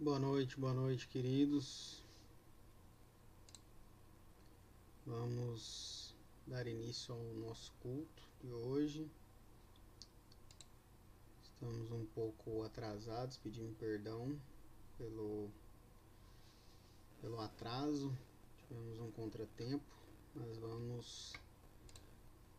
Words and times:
Boa 0.00 0.20
noite, 0.20 0.56
boa 0.56 0.72
noite, 0.72 1.08
queridos. 1.08 2.04
Vamos 5.04 6.14
dar 6.46 6.68
início 6.68 7.12
ao 7.12 7.20
nosso 7.34 7.72
culto 7.80 8.22
de 8.40 8.48
hoje. 8.52 9.10
Estamos 11.42 11.90
um 11.90 12.06
pouco 12.14 12.62
atrasados, 12.62 13.38
pedimos 13.38 13.76
perdão 13.76 14.40
pelo, 14.96 15.50
pelo 17.20 17.40
atraso. 17.40 18.16
Tivemos 18.68 19.00
um 19.00 19.10
contratempo, 19.10 19.96
mas 20.32 20.58
vamos 20.58 21.32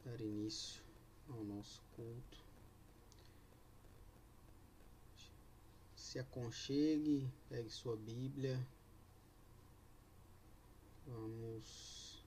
dar 0.04 0.20
início 0.20 0.84
ao 1.30 1.42
nosso 1.46 1.82
culto. 1.96 2.49
Se 6.10 6.18
aconchegue, 6.18 7.30
pegue 7.48 7.70
sua 7.70 7.96
Bíblia. 7.96 8.60
Vamos 11.06 12.24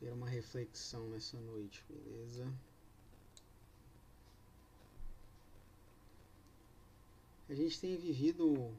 ter 0.00 0.10
uma 0.10 0.26
reflexão 0.26 1.06
nessa 1.10 1.36
noite, 1.38 1.84
beleza? 1.86 2.50
A 7.50 7.54
gente 7.54 7.78
tem 7.78 7.94
vivido 7.98 8.74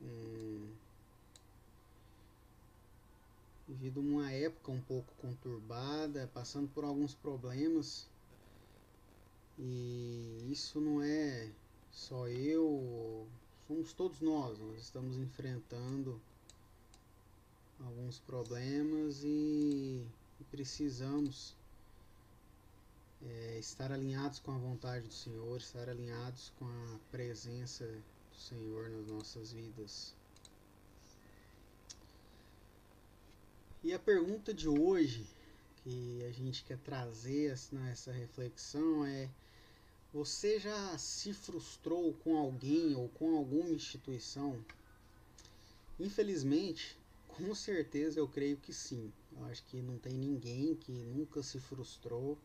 um, 0.00 0.74
vivido 3.68 4.00
uma 4.00 4.32
época 4.32 4.72
um 4.72 4.80
pouco 4.80 5.14
conturbada, 5.14 6.28
passando 6.34 6.68
por 6.70 6.82
alguns 6.82 7.14
problemas 7.14 8.10
e 9.64 10.50
isso 10.50 10.80
não 10.80 11.00
é 11.00 11.48
só 11.92 12.26
eu, 12.26 13.28
somos 13.68 13.92
todos 13.92 14.20
nós, 14.20 14.58
nós 14.58 14.80
estamos 14.80 15.16
enfrentando 15.16 16.20
alguns 17.78 18.18
problemas 18.18 19.22
e, 19.22 20.04
precisamos 20.50 21.54
é, 23.24 23.58
estar 23.60 23.92
alinhados 23.92 24.40
com 24.40 24.50
a 24.50 24.58
vontade 24.58 25.06
do 25.06 25.14
Senhor, 25.14 25.56
estar 25.56 25.88
alinhados 25.88 26.52
com 26.58 26.64
a 26.64 26.98
presença 27.12 27.86
do 27.86 28.36
Senhor 28.36 28.90
nas 28.90 29.06
nossas 29.06 29.52
vidas. 29.52 30.12
E 33.84 33.92
a 33.92 33.98
pergunta 33.98 34.52
de 34.52 34.68
hoje 34.68 35.24
que 35.84 36.24
a 36.24 36.32
gente 36.32 36.64
quer 36.64 36.78
trazer 36.78 37.56
nessa 37.70 38.10
reflexão 38.10 39.04
é 39.04 39.28
você 40.12 40.60
já 40.60 40.98
se 40.98 41.32
frustrou 41.32 42.12
com 42.12 42.36
alguém 42.36 42.94
ou 42.94 43.08
com 43.08 43.34
alguma 43.34 43.70
instituição? 43.70 44.62
Infelizmente, 45.98 46.98
com 47.26 47.54
certeza 47.54 48.20
eu 48.20 48.28
creio 48.28 48.58
que 48.58 48.74
sim. 48.74 49.10
Eu 49.32 49.44
acho 49.46 49.64
que 49.64 49.80
não 49.80 49.96
tem 49.96 50.12
ninguém 50.12 50.74
que 50.74 50.92
nunca 50.92 51.42
se 51.42 51.58
frustrou, 51.58 52.36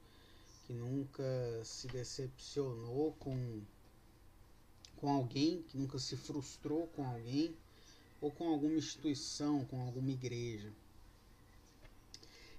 que 0.66 0.74
nunca 0.74 1.24
se 1.66 1.88
decepcionou 1.88 3.12
com, 3.20 3.62
com 4.96 5.12
alguém, 5.12 5.62
que 5.64 5.78
nunca 5.78 6.00
se 6.00 6.16
frustrou 6.16 6.88
com 6.88 7.06
alguém, 7.06 7.54
ou 8.22 8.32
com 8.32 8.48
alguma 8.48 8.78
instituição, 8.78 9.66
com 9.66 9.82
alguma 9.82 10.12
igreja. 10.12 10.72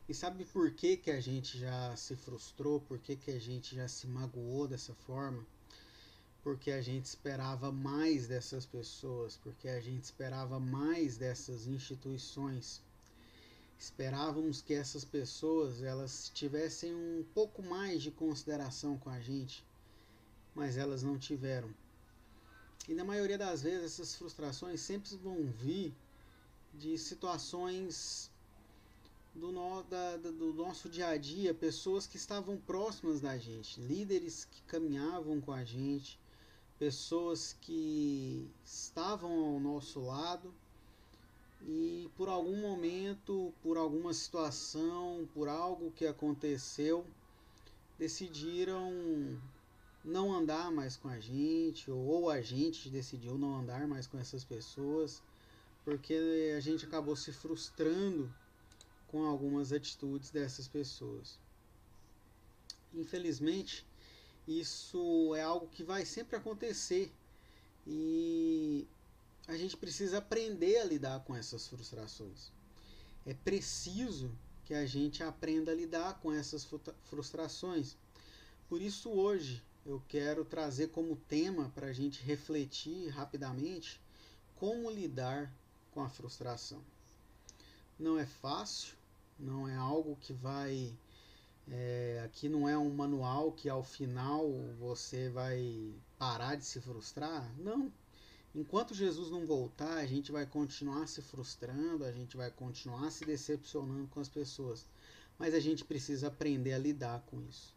E 0.08 0.14
sabe 0.14 0.46
por 0.46 0.70
que, 0.70 0.96
que 0.96 1.10
a 1.10 1.20
gente 1.20 1.58
já 1.58 1.94
se 1.94 2.16
frustrou? 2.16 2.80
Por 2.80 2.98
que, 2.98 3.14
que 3.14 3.30
a 3.30 3.38
gente 3.38 3.76
já 3.76 3.86
se 3.86 4.06
magoou 4.06 4.66
dessa 4.66 4.94
forma? 4.94 5.44
Porque 6.42 6.70
a 6.70 6.80
gente 6.80 7.04
esperava 7.04 7.70
mais 7.70 8.26
dessas 8.26 8.64
pessoas, 8.64 9.36
porque 9.36 9.68
a 9.68 9.78
gente 9.82 10.04
esperava 10.04 10.58
mais 10.58 11.18
dessas 11.18 11.66
instituições. 11.66 12.80
Esperávamos 13.78 14.62
que 14.62 14.72
essas 14.72 15.04
pessoas 15.04 15.82
elas 15.82 16.30
tivessem 16.34 16.94
um 16.94 17.22
pouco 17.34 17.62
mais 17.62 18.02
de 18.02 18.10
consideração 18.10 18.96
com 18.96 19.10
a 19.10 19.20
gente, 19.20 19.62
mas 20.54 20.78
elas 20.78 21.02
não 21.02 21.18
tiveram. 21.18 21.68
E 22.88 22.94
na 22.94 23.04
maioria 23.04 23.36
das 23.36 23.60
vezes 23.60 23.92
essas 23.92 24.14
frustrações 24.14 24.80
sempre 24.80 25.14
vão 25.16 25.44
vir 25.44 25.94
de 26.72 26.96
situações 26.96 28.30
do, 29.34 29.52
no, 29.52 29.82
da, 29.84 30.16
do 30.16 30.52
nosso 30.52 30.88
dia 30.88 31.08
a 31.08 31.16
dia, 31.16 31.54
pessoas 31.54 32.06
que 32.06 32.16
estavam 32.16 32.56
próximas 32.56 33.20
da 33.20 33.36
gente, 33.38 33.80
líderes 33.80 34.44
que 34.44 34.62
caminhavam 34.62 35.40
com 35.40 35.52
a 35.52 35.64
gente, 35.64 36.18
pessoas 36.78 37.56
que 37.60 38.48
estavam 38.64 39.30
ao 39.30 39.60
nosso 39.60 40.00
lado. 40.00 40.52
E 41.62 42.08
por 42.16 42.28
algum 42.28 42.60
momento, 42.60 43.52
por 43.62 43.76
alguma 43.76 44.14
situação, 44.14 45.28
por 45.34 45.48
algo 45.48 45.90
que 45.90 46.06
aconteceu, 46.06 47.04
decidiram 47.98 48.92
não 50.04 50.32
andar 50.32 50.70
mais 50.70 50.96
com 50.96 51.08
a 51.08 51.18
gente, 51.18 51.90
ou 51.90 52.30
a 52.30 52.40
gente 52.40 52.88
decidiu 52.88 53.36
não 53.36 53.58
andar 53.58 53.86
mais 53.88 54.06
com 54.06 54.18
essas 54.18 54.44
pessoas, 54.44 55.20
porque 55.84 56.54
a 56.56 56.60
gente 56.60 56.86
acabou 56.86 57.16
se 57.16 57.32
frustrando 57.32 58.32
com 59.08 59.24
algumas 59.24 59.72
atitudes 59.72 60.30
dessas 60.30 60.68
pessoas. 60.68 61.38
Infelizmente, 62.94 63.86
isso 64.46 65.34
é 65.34 65.42
algo 65.42 65.68
que 65.68 65.82
vai 65.82 66.06
sempre 66.06 66.36
acontecer 66.36 67.12
e 67.86 68.86
a 69.46 69.56
gente 69.56 69.76
precisa 69.76 70.18
aprender 70.18 70.78
a 70.78 70.84
lidar 70.84 71.20
com 71.24 71.34
essas 71.34 71.66
frustrações. 71.66 72.50
É 73.26 73.34
preciso 73.34 74.30
que 74.64 74.74
a 74.74 74.84
gente 74.84 75.22
aprenda 75.22 75.72
a 75.72 75.74
lidar 75.74 76.20
com 76.20 76.32
essas 76.32 76.68
frustrações. 77.04 77.96
Por 78.68 78.82
isso, 78.82 79.10
hoje, 79.10 79.62
eu 79.86 80.02
quero 80.06 80.44
trazer 80.44 80.88
como 80.88 81.16
tema 81.16 81.70
para 81.74 81.86
a 81.86 81.92
gente 81.92 82.22
refletir 82.22 83.08
rapidamente 83.08 83.98
como 84.56 84.90
lidar 84.90 85.50
com 85.92 86.02
a 86.02 86.08
frustração. 86.10 86.82
Não 87.98 88.18
é 88.18 88.26
fácil, 88.26 88.97
não 89.38 89.68
é 89.68 89.76
algo 89.76 90.16
que 90.16 90.32
vai. 90.32 90.96
É, 91.70 92.22
aqui 92.24 92.48
não 92.48 92.68
é 92.68 92.76
um 92.78 92.90
manual 92.90 93.52
que 93.52 93.68
ao 93.68 93.84
final 93.84 94.50
você 94.78 95.28
vai 95.28 95.94
parar 96.18 96.56
de 96.56 96.64
se 96.64 96.80
frustrar. 96.80 97.48
Não. 97.58 97.92
Enquanto 98.54 98.94
Jesus 98.94 99.30
não 99.30 99.46
voltar, 99.46 99.98
a 99.98 100.06
gente 100.06 100.32
vai 100.32 100.46
continuar 100.46 101.06
se 101.06 101.20
frustrando, 101.20 102.04
a 102.04 102.10
gente 102.10 102.36
vai 102.36 102.50
continuar 102.50 103.10
se 103.10 103.24
decepcionando 103.24 104.08
com 104.08 104.20
as 104.20 104.28
pessoas. 104.28 104.86
Mas 105.38 105.54
a 105.54 105.60
gente 105.60 105.84
precisa 105.84 106.28
aprender 106.28 106.72
a 106.72 106.78
lidar 106.78 107.20
com 107.26 107.40
isso. 107.42 107.76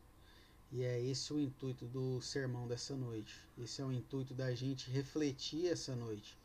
E 0.71 0.83
é 0.83 0.99
esse 1.01 1.33
o 1.33 1.39
intuito 1.39 1.85
do 1.85 2.21
sermão 2.21 2.65
dessa 2.67 2.95
noite. 2.95 3.37
Esse 3.57 3.81
é 3.81 3.85
o 3.85 3.91
intuito 3.91 4.33
da 4.33 4.55
gente 4.55 4.89
refletir 4.89 5.67
essa 5.67 5.93
noite. 5.95 6.37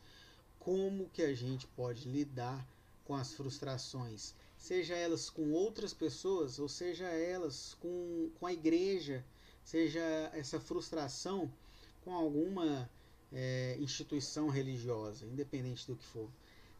Como 0.59 1.09
que 1.11 1.23
a 1.23 1.33
gente 1.33 1.67
pode 1.69 2.09
lidar 2.09 2.67
com 3.05 3.15
as 3.15 3.33
frustrações 3.33 4.35
seja 4.67 4.97
elas 4.97 5.31
com 5.31 5.53
outras 5.53 5.95
pessoas, 5.95 6.59
ou 6.59 6.69
seja 6.69 7.07
elas 7.07 7.75
com, 7.75 8.29
com 8.35 8.47
a 8.49 8.53
igreja, 8.53 9.25
seja 9.63 10.01
essa 10.35 10.59
frustração 10.59 11.49
com 12.03 12.13
alguma 12.13 12.91
é, 13.33 13.77
instituição 13.79 14.49
religiosa, 14.49 15.25
independente 15.25 15.87
do 15.87 15.95
que 15.95 16.05
for. 16.05 16.29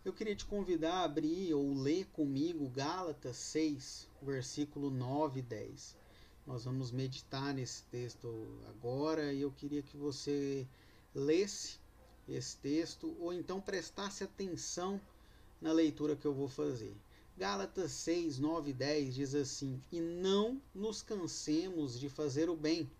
Eu 0.05 0.13
queria 0.13 0.35
te 0.35 0.45
convidar 0.45 0.95
a 0.95 1.05
abrir 1.05 1.55
ou 1.55 1.75
ler 1.75 2.07
comigo 2.07 2.69
Gálatas 2.71 3.37
6, 3.37 4.09
versículo 4.21 4.91
9 4.91 5.39
e 5.39 5.43
10. 5.45 5.97
Nós 6.45 6.65
vamos 6.65 6.91
meditar 6.91 7.55
nesse 7.55 7.85
texto 7.85 8.49
agora 8.69 9.33
e 9.33 9.43
eu 9.43 9.53
queria 9.53 9.83
que 9.83 9.97
você 9.97 10.67
lesse 11.15 11.79
esse 12.29 12.57
texto 12.57 13.17
ou 13.21 13.33
então 13.33 13.61
prestasse 13.61 14.25
atenção 14.25 15.01
na 15.61 15.71
leitura 15.71 16.17
que 16.17 16.27
eu 16.27 16.35
vou 16.35 16.49
fazer. 16.49 16.97
Gálatas 17.39 17.93
6, 17.93 18.39
9 18.39 18.71
e 18.71 18.73
10 18.73 19.15
diz 19.15 19.35
assim: 19.35 19.83
E 19.93 20.01
não 20.01 20.61
nos 20.75 21.03
cansemos 21.03 22.01
de 22.01 22.09
fazer 22.09 22.49
o 22.49 22.57
bem, 22.57 22.91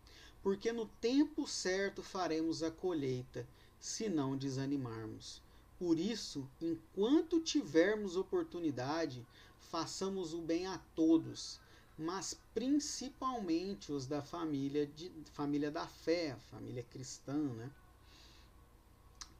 porque 0.43 0.73
no 0.73 0.85
tempo 1.01 1.49
certo 1.49 2.03
faremos 2.03 2.63
a 2.63 2.71
colheita, 2.71 3.49
se 3.81 4.11
não 4.11 4.37
desanimarmos. 4.37 5.41
Por 5.79 5.99
isso, 5.99 6.47
enquanto 6.61 7.41
tivermos 7.41 8.15
oportunidade, 8.15 9.27
façamos 9.59 10.35
o 10.35 10.43
bem 10.43 10.67
a 10.67 10.79
todos, 10.95 11.59
mas 11.97 12.39
principalmente 12.53 13.91
os 13.91 14.07
da 14.07 14.23
família, 14.23 14.87
de, 14.87 15.11
família 15.33 15.71
da 15.71 15.87
fé, 15.87 16.37
família 16.51 16.83
cristã. 16.83 17.39
Né? 17.39 17.71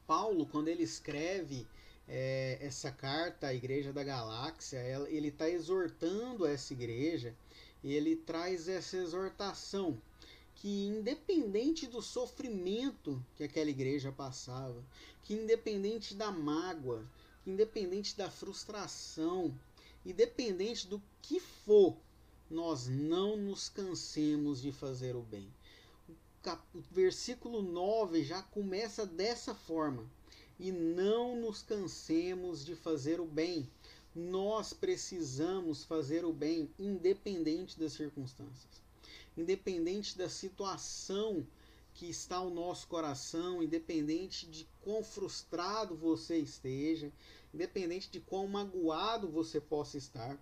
Paulo, 0.07 0.47
quando 0.47 0.69
ele 0.69 0.83
escreve 0.83 1.67
é, 2.07 2.57
essa 2.61 2.91
carta 2.91 3.47
à 3.47 3.53
Igreja 3.53 3.91
da 3.91 4.03
Galáxia, 4.03 4.77
ela, 4.77 5.09
ele 5.09 5.27
está 5.27 5.49
exortando 5.49 6.45
essa 6.45 6.71
igreja 6.73 7.35
e 7.83 7.93
ele 7.93 8.15
traz 8.15 8.67
essa 8.67 8.97
exortação. 8.97 10.01
que 10.55 10.87
independente 10.87 11.85
do 11.85 12.01
sofrimento 12.01 13.23
que 13.35 13.43
aquela 13.43 13.69
igreja 13.69 14.11
passava, 14.11 14.83
que 15.23 15.35
independente 15.35 16.15
da 16.15 16.31
mágoa, 16.31 17.05
que 17.43 17.51
independente 17.51 18.17
da 18.17 18.31
frustração, 18.31 19.53
independente 20.03 20.87
do 20.87 20.99
que 21.21 21.39
for, 21.39 21.95
nós 22.49 22.87
não 22.87 23.37
nos 23.37 23.69
cansemos 23.69 24.61
de 24.61 24.71
fazer 24.71 25.15
o 25.15 25.21
bem. 25.21 25.47
O, 26.09 26.13
cap... 26.41 26.63
o 26.73 26.81
versículo 26.91 27.61
9 27.61 28.23
já 28.23 28.41
começa 28.41 29.05
dessa 29.05 29.53
forma. 29.53 30.09
E 30.59 30.71
não 30.71 31.35
nos 31.39 31.61
cansemos 31.61 32.65
de 32.65 32.75
fazer 32.75 33.19
o 33.19 33.25
bem. 33.25 33.69
Nós 34.15 34.73
precisamos 34.73 35.83
fazer 35.83 36.25
o 36.25 36.33
bem, 36.33 36.69
independente 36.79 37.79
das 37.79 37.93
circunstâncias 37.93 38.87
independente 39.37 40.17
da 40.17 40.27
situação 40.27 41.45
que 41.93 42.09
está 42.09 42.41
o 42.41 42.49
nosso 42.49 42.87
coração, 42.87 43.61
independente 43.61 44.47
de 44.47 44.67
quão 44.81 45.03
frustrado 45.03 45.95
você 45.95 46.37
esteja, 46.37 47.11
independente 47.53 48.09
de 48.09 48.19
quão 48.19 48.47
magoado 48.47 49.27
você 49.27 49.61
possa 49.61 49.97
estar, 49.97 50.37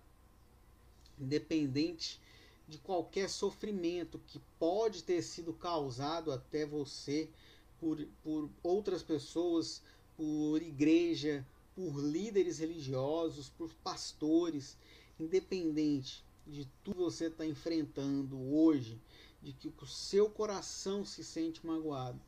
independente 1.18 2.20
de 2.68 2.78
qualquer 2.78 3.30
sofrimento 3.30 4.20
que 4.26 4.40
pode 4.58 5.04
ter 5.04 5.22
sido 5.22 5.52
causado 5.52 6.32
até 6.32 6.66
você 6.66 7.30
por, 7.78 8.04
por 8.22 8.50
outras 8.62 9.02
pessoas, 9.02 9.82
por 10.16 10.62
igreja, 10.62 11.46
por 11.74 11.98
líderes 11.98 12.58
religiosos, 12.58 13.48
por 13.50 13.72
pastores, 13.84 14.76
independente 15.20 16.24
de 16.46 16.66
tudo 16.82 16.96
que 16.96 17.02
você 17.02 17.26
está 17.26 17.44
enfrentando 17.44 18.38
hoje, 18.54 19.00
de 19.42 19.52
que 19.52 19.68
o 19.68 19.86
seu 19.86 20.30
coração 20.30 21.04
se 21.04 21.22
sente 21.22 21.64
magoado. 21.66 22.20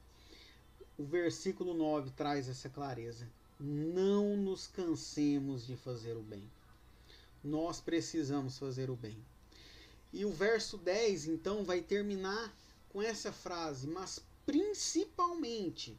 O 0.99 1.05
versículo 1.05 1.75
9 1.75 2.11
traz 2.11 2.49
essa 2.49 2.69
clareza. 2.69 3.29
Não 3.59 4.37
nos 4.37 4.67
cansemos 4.67 5.67
de 5.67 5.77
fazer 5.77 6.17
o 6.17 6.23
bem. 6.23 6.49
Nós 7.43 7.81
precisamos 7.81 8.59
fazer 8.59 8.91
o 8.91 8.97
bem. 8.97 9.17
E 10.13 10.25
o 10.25 10.33
verso 10.33 10.77
10 10.77 11.27
então 11.27 11.65
vai 11.65 11.81
terminar 11.81 12.55
com 12.89 13.03
essa 13.03 13.33
frase, 13.33 13.87
mas 13.87 14.21
principalmente 14.45 15.99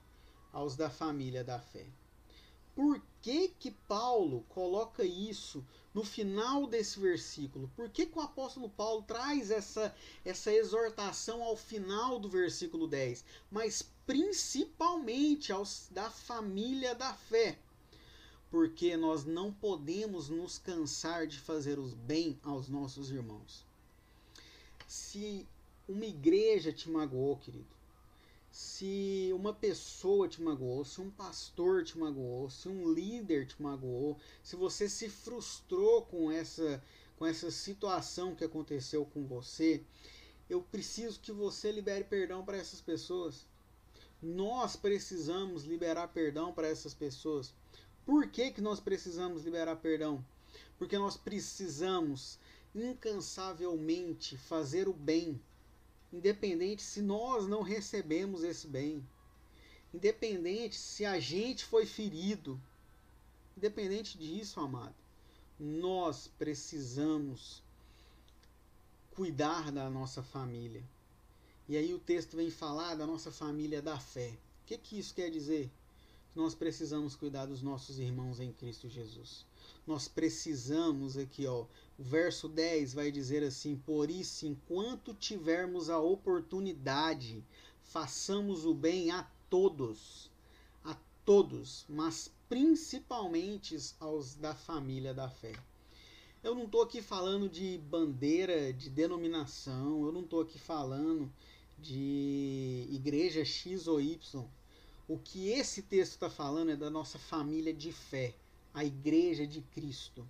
aos 0.51 0.75
da 0.75 0.89
família 0.89 1.43
da 1.43 1.59
fé. 1.59 1.85
Por 2.75 3.01
que 3.21 3.49
que 3.59 3.71
Paulo 3.71 4.45
coloca 4.47 5.03
isso 5.03 5.65
no 5.93 6.03
final 6.03 6.65
desse 6.65 6.99
versículo? 6.99 7.69
Por 7.75 7.89
que, 7.89 8.05
que 8.05 8.17
o 8.17 8.21
apóstolo 8.21 8.69
Paulo 8.69 9.01
traz 9.03 9.51
essa, 9.51 9.93
essa 10.23 10.53
exortação 10.53 11.43
ao 11.43 11.57
final 11.57 12.19
do 12.19 12.29
versículo 12.29 12.87
10? 12.87 13.25
Mas 13.51 13.85
principalmente 14.05 15.51
aos 15.51 15.87
da 15.91 16.09
família 16.09 16.95
da 16.95 17.13
fé. 17.13 17.59
Porque 18.49 18.95
nós 18.95 19.25
não 19.25 19.51
podemos 19.51 20.29
nos 20.29 20.57
cansar 20.57 21.27
de 21.27 21.37
fazer 21.37 21.77
os 21.77 21.93
bem 21.93 22.39
aos 22.43 22.69
nossos 22.69 23.11
irmãos. 23.11 23.65
Se 24.87 25.45
uma 25.87 26.05
igreja 26.05 26.71
te 26.71 26.89
magoou, 26.89 27.37
querido, 27.37 27.67
se 28.59 29.31
uma 29.33 29.53
pessoa 29.53 30.27
te 30.27 30.41
magoou, 30.41 30.83
se 30.83 30.99
um 30.99 31.09
pastor 31.09 31.81
te 31.81 31.97
magoou, 31.97 32.49
se 32.49 32.67
um 32.67 32.91
líder 32.91 33.47
te 33.47 33.61
magoou, 33.61 34.19
se 34.43 34.57
você 34.57 34.89
se 34.89 35.07
frustrou 35.07 36.01
com 36.01 36.29
essa 36.29 36.83
com 37.15 37.25
essa 37.25 37.49
situação 37.51 38.35
que 38.35 38.43
aconteceu 38.43 39.05
com 39.05 39.25
você, 39.25 39.81
eu 40.49 40.61
preciso 40.61 41.21
que 41.21 41.31
você 41.31 41.71
libere 41.71 42.03
perdão 42.03 42.43
para 42.43 42.57
essas 42.57 42.81
pessoas. 42.81 43.45
Nós 44.21 44.75
precisamos 44.75 45.63
liberar 45.63 46.09
perdão 46.09 46.51
para 46.53 46.67
essas 46.67 46.93
pessoas. 46.93 47.53
Por 48.05 48.27
que, 48.27 48.51
que 48.51 48.61
nós 48.61 48.81
precisamos 48.81 49.45
liberar 49.45 49.77
perdão? 49.77 50.23
Porque 50.77 50.97
nós 50.97 51.15
precisamos 51.15 52.37
incansavelmente 52.75 54.37
fazer 54.37 54.89
o 54.89 54.93
bem 54.93 55.41
independente 56.11 56.81
se 56.81 57.01
nós 57.01 57.47
não 57.47 57.61
recebemos 57.61 58.43
esse 58.43 58.67
bem, 58.67 59.07
independente 59.93 60.75
se 60.75 61.05
a 61.05 61.19
gente 61.19 61.65
foi 61.65 61.85
ferido, 61.85 62.59
independente 63.55 64.17
disso, 64.17 64.59
amado, 64.59 64.95
nós 65.59 66.27
precisamos 66.37 67.61
cuidar 69.11 69.71
da 69.71 69.89
nossa 69.89 70.23
família. 70.23 70.83
E 71.67 71.75
aí 71.75 71.93
o 71.93 71.99
texto 71.99 72.37
vem 72.37 72.49
falar 72.49 72.95
da 72.95 73.05
nossa 73.05 73.31
família 73.31 73.81
da 73.81 73.99
fé. 73.99 74.29
O 74.63 74.65
que, 74.65 74.77
que 74.77 74.97
isso 74.97 75.13
quer 75.13 75.29
dizer? 75.29 75.69
Nós 76.33 76.55
precisamos 76.55 77.15
cuidar 77.15 77.45
dos 77.45 77.61
nossos 77.61 77.99
irmãos 77.99 78.39
em 78.39 78.53
Cristo 78.53 78.87
Jesus. 78.87 79.45
Nós 79.85 80.07
precisamos 80.07 81.17
aqui, 81.17 81.47
ó, 81.47 81.65
o 81.97 82.03
verso 82.03 82.47
10 82.47 82.93
vai 82.93 83.11
dizer 83.11 83.43
assim: 83.43 83.75
Por 83.75 84.09
isso, 84.09 84.45
enquanto 84.45 85.13
tivermos 85.13 85.89
a 85.89 85.99
oportunidade, 85.99 87.43
façamos 87.81 88.65
o 88.65 88.73
bem 88.73 89.11
a 89.11 89.29
todos, 89.49 90.31
a 90.83 90.95
todos, 91.25 91.85
mas 91.89 92.31
principalmente 92.47 93.77
aos 93.99 94.35
da 94.35 94.55
família 94.55 95.13
da 95.13 95.29
fé. 95.29 95.53
Eu 96.41 96.55
não 96.55 96.63
estou 96.63 96.81
aqui 96.81 97.01
falando 97.01 97.49
de 97.49 97.77
bandeira, 97.77 98.71
de 98.71 98.89
denominação, 98.89 100.05
eu 100.05 100.11
não 100.11 100.21
estou 100.21 100.41
aqui 100.41 100.57
falando 100.57 101.31
de 101.77 102.87
igreja 102.89 103.43
X 103.43 103.87
ou 103.87 103.99
Y. 103.99 104.45
O 105.07 105.17
que 105.17 105.49
esse 105.49 105.81
texto 105.81 106.13
está 106.13 106.29
falando 106.29 106.71
é 106.71 106.75
da 106.75 106.89
nossa 106.89 107.17
família 107.17 107.73
de 107.73 107.91
fé, 107.91 108.35
a 108.73 108.83
igreja 108.83 109.45
de 109.45 109.61
Cristo 109.61 110.27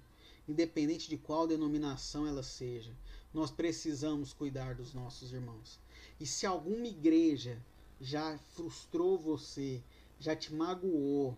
independente 0.50 1.08
de 1.08 1.16
qual 1.16 1.48
denominação 1.48 2.26
ela 2.26 2.42
seja, 2.42 2.92
nós 3.32 3.52
precisamos 3.52 4.34
cuidar 4.34 4.74
dos 4.74 4.94
nossos 4.94 5.32
irmãos. 5.32 5.80
E 6.20 6.26
se 6.26 6.46
alguma 6.46 6.88
igreja 6.88 7.62
já 8.02 8.38
frustrou 8.56 9.18
você, 9.18 9.84
já 10.20 10.36
te 10.36 10.52
magoou, 10.54 11.38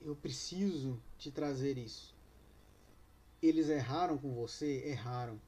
eu 0.00 0.14
preciso 0.14 1.00
te 1.18 1.30
trazer 1.30 1.76
isso. 1.76 2.14
Eles 3.42 3.68
erraram 3.68 4.16
com 4.16 4.32
você? 4.32 4.84
Erraram. 4.86 5.40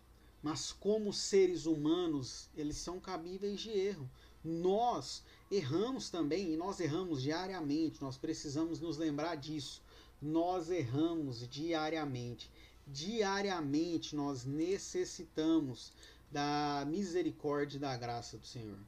Mas 0.43 0.73
como 0.73 1.13
seres 1.13 1.67
humanos, 1.67 2.49
eles 2.57 2.77
são 2.77 2.99
cabíveis 2.99 3.61
de 3.61 3.71
erro. 3.71 4.11
Nós 4.45 5.23
erramos 5.51 6.11
também 6.11 6.53
e 6.53 6.57
nós 6.57 6.81
erramos 6.81 7.23
diariamente. 7.23 8.03
Nós 8.03 8.17
precisamos 8.17 8.81
nos 8.81 8.97
lembrar 8.97 9.37
disso. 9.37 9.83
Nós 10.21 10.71
erramos 10.71 11.49
diariamente 11.49 12.51
diariamente 12.91 14.17
nós 14.17 14.45
necessitamos 14.45 15.93
da 16.31 16.85
misericórdia 16.87 17.77
e 17.77 17.81
da 17.81 17.97
graça 17.97 18.37
do 18.37 18.47
Senhor. 18.47 18.79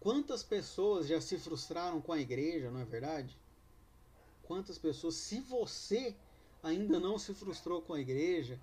Quantas 0.00 0.42
pessoas 0.42 1.08
já 1.08 1.20
se 1.20 1.36
frustraram 1.38 2.00
com 2.00 2.12
a 2.12 2.20
igreja, 2.20 2.70
não 2.70 2.80
é 2.80 2.84
verdade? 2.84 3.36
Quantas 4.44 4.78
pessoas, 4.78 5.16
se 5.16 5.40
você 5.40 6.14
ainda 6.62 6.98
não 6.98 7.18
se 7.18 7.34
frustrou 7.34 7.82
com 7.82 7.94
a 7.94 8.00
igreja, 8.00 8.60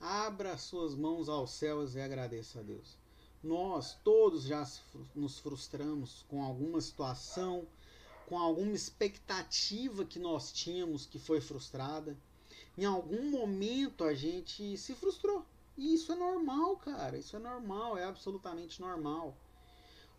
abra 0.00 0.56
suas 0.56 0.94
mãos 0.94 1.28
aos 1.28 1.52
céus 1.52 1.94
e 1.94 2.00
agradeça 2.00 2.60
a 2.60 2.62
Deus. 2.62 2.96
Nós 3.42 3.94
todos 4.02 4.44
já 4.44 4.66
nos 5.14 5.38
frustramos 5.38 6.24
com 6.28 6.42
alguma 6.42 6.80
situação, 6.80 7.66
com 8.30 8.38
alguma 8.38 8.76
expectativa 8.76 10.04
que 10.04 10.20
nós 10.20 10.52
tínhamos 10.52 11.04
que 11.04 11.18
foi 11.18 11.40
frustrada. 11.40 12.16
Em 12.78 12.84
algum 12.84 13.28
momento 13.28 14.04
a 14.04 14.14
gente 14.14 14.76
se 14.76 14.94
frustrou. 14.94 15.44
E 15.76 15.94
isso 15.94 16.12
é 16.12 16.14
normal, 16.14 16.76
cara. 16.76 17.18
Isso 17.18 17.34
é 17.34 17.40
normal, 17.40 17.98
é 17.98 18.04
absolutamente 18.04 18.80
normal. 18.80 19.36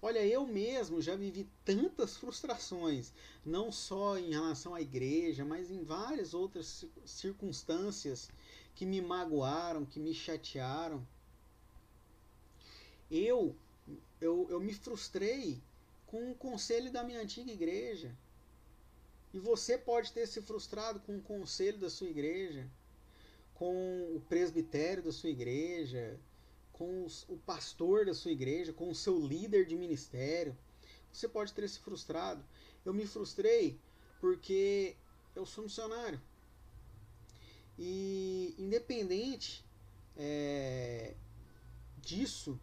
Olha, 0.02 0.26
eu 0.26 0.46
mesmo 0.46 1.02
já 1.02 1.16
vivi 1.16 1.48
tantas 1.64 2.18
frustrações, 2.20 3.14
não 3.46 3.72
só 3.72 4.18
em 4.18 4.32
relação 4.32 4.76
à 4.76 4.82
igreja, 4.82 5.46
mas 5.46 5.72
em 5.72 5.82
várias 5.82 6.34
outras 6.34 6.86
circunstâncias 7.06 8.30
que 8.76 8.86
me 8.86 9.02
magoaram, 9.02 9.86
que 9.86 10.02
me 10.02 10.14
chatearam. 10.14 11.08
Eu, 13.10 13.56
eu, 14.20 14.48
eu 14.50 14.60
me 14.60 14.74
frustrei 14.74 15.64
com 16.12 16.30
o 16.30 16.36
conselho 16.36 16.92
da 16.92 17.06
minha 17.06 17.22
antiga 17.22 17.50
igreja. 17.50 18.14
E 19.34 19.40
você 19.40 19.78
pode 19.78 20.12
ter 20.12 20.28
se 20.28 20.42
frustrado 20.42 21.00
com 21.00 21.16
o 21.18 21.22
conselho 21.22 21.78
da 21.78 21.90
sua 21.90 22.10
igreja, 22.10 22.70
com 23.54 24.14
o 24.14 24.20
presbitério 24.28 25.02
da 25.02 25.14
sua 25.14 25.30
igreja, 25.30 26.20
com 26.74 27.06
os, 27.06 27.24
o 27.30 27.38
pastor 27.38 28.06
da 28.06 28.14
sua 28.14 28.32
igreja, 28.32 28.74
com 28.74 28.90
o 28.90 28.96
seu 28.96 29.26
líder 29.26 29.66
de 29.66 29.78
ministério. 29.78 30.54
Você 31.14 31.30
pode 31.30 31.54
ter 31.54 31.70
se 31.70 31.80
frustrado. 31.80 32.44
Eu 32.84 32.94
me 32.94 33.08
frustrei 33.08 33.80
porque 34.20 34.98
eu 35.34 35.46
sou 35.46 35.64
missionário. 35.64 36.22
E 37.80 38.54
independente 38.58 39.64
é, 40.18 41.16
disso, 42.02 42.60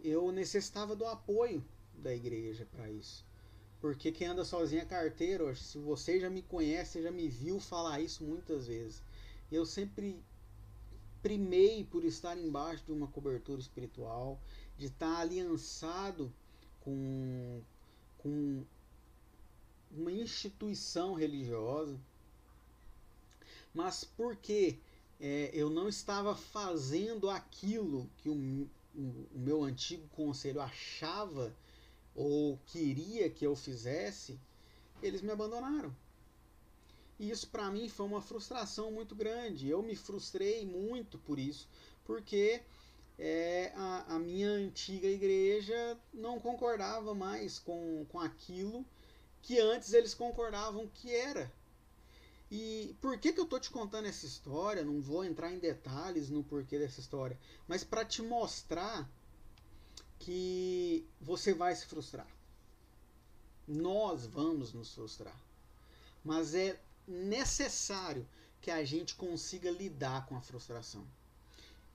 eu 0.00 0.32
necessitava 0.32 0.96
do 0.96 1.04
apoio 1.04 1.62
da 1.98 2.14
igreja 2.14 2.66
para 2.70 2.90
isso. 2.90 3.24
Porque 3.80 4.10
quem 4.10 4.26
anda 4.26 4.44
sozinho 4.44 4.82
é 4.82 4.84
carteiro. 4.84 5.54
Se 5.54 5.78
você 5.78 6.18
já 6.18 6.28
me 6.28 6.42
conhece, 6.42 7.02
já 7.02 7.10
me 7.10 7.28
viu 7.28 7.60
falar 7.60 8.00
isso 8.00 8.24
muitas 8.24 8.66
vezes. 8.66 9.02
Eu 9.50 9.64
sempre 9.64 10.20
primei 11.22 11.84
por 11.84 12.04
estar 12.04 12.36
embaixo 12.36 12.84
de 12.84 12.92
uma 12.92 13.06
cobertura 13.06 13.60
espiritual, 13.60 14.40
de 14.76 14.86
estar 14.86 15.18
aliançado 15.18 16.32
com, 16.80 17.60
com 18.18 18.64
uma 19.90 20.12
instituição 20.12 21.14
religiosa. 21.14 21.98
Mas 23.72 24.04
porque 24.04 24.78
é, 25.20 25.50
eu 25.52 25.70
não 25.70 25.88
estava 25.88 26.34
fazendo 26.34 27.30
aquilo 27.30 28.10
que 28.18 28.28
o, 28.28 28.68
o 28.94 29.38
meu 29.38 29.62
antigo 29.62 30.06
conselho 30.08 30.60
achava 30.60 31.54
ou 32.18 32.58
queria 32.66 33.30
que 33.30 33.46
eu 33.46 33.54
fizesse, 33.54 34.40
eles 35.00 35.22
me 35.22 35.30
abandonaram. 35.30 35.94
E 37.16 37.30
isso 37.30 37.48
para 37.48 37.70
mim 37.70 37.88
foi 37.88 38.06
uma 38.06 38.20
frustração 38.20 38.90
muito 38.90 39.14
grande. 39.14 39.68
Eu 39.68 39.82
me 39.82 39.94
frustrei 39.94 40.66
muito 40.66 41.16
por 41.18 41.38
isso, 41.38 41.68
porque 42.04 42.60
é, 43.16 43.72
a, 43.76 44.16
a, 44.16 44.18
minha 44.18 44.50
antiga 44.50 45.06
igreja 45.06 45.96
não 46.12 46.40
concordava 46.40 47.14
mais 47.14 47.60
com, 47.60 48.04
com 48.08 48.18
aquilo 48.18 48.84
que 49.40 49.60
antes 49.60 49.92
eles 49.92 50.12
concordavam 50.12 50.88
que 50.88 51.14
era. 51.14 51.52
E 52.50 52.96
por 53.00 53.16
que, 53.18 53.32
que 53.32 53.40
eu 53.40 53.46
tô 53.46 53.60
te 53.60 53.70
contando 53.70 54.06
essa 54.06 54.26
história? 54.26 54.84
Não 54.84 55.00
vou 55.00 55.24
entrar 55.24 55.52
em 55.52 55.58
detalhes 55.60 56.30
no 56.30 56.42
porquê 56.42 56.80
dessa 56.80 56.98
história, 56.98 57.38
mas 57.68 57.84
para 57.84 58.04
te 58.04 58.22
mostrar 58.22 59.08
que 60.18 61.06
você 61.20 61.52
vai 61.54 61.74
se 61.74 61.86
frustrar. 61.86 62.26
Nós 63.66 64.26
vamos 64.26 64.72
nos 64.72 64.92
frustrar. 64.94 65.36
Mas 66.24 66.54
é 66.54 66.78
necessário 67.06 68.26
que 68.60 68.70
a 68.70 68.84
gente 68.84 69.14
consiga 69.14 69.70
lidar 69.70 70.26
com 70.26 70.36
a 70.36 70.40
frustração. 70.40 71.06